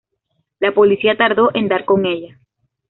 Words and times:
La 0.59 0.73
policía 0.73 1.15
tardó 1.15 1.51
en 1.53 1.67
dar 1.67 1.85
con 1.85 2.07
ella. 2.07 2.39